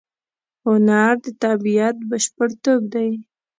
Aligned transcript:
هنر 0.65 1.11
د 1.23 1.27
طبیعت 1.43 1.95
بشپړتوب 2.09 2.81
دی. 2.93 3.09